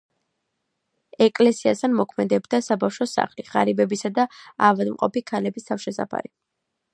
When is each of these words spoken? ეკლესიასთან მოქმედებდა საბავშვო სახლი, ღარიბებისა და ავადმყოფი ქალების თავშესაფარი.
ეკლესიასთან 1.25 1.93
მოქმედებდა 1.99 2.61
საბავშვო 2.69 3.07
სახლი, 3.11 3.45
ღარიბებისა 3.51 4.11
და 4.17 4.27
ავადმყოფი 4.71 5.25
ქალების 5.33 5.69
თავშესაფარი. 5.71 6.35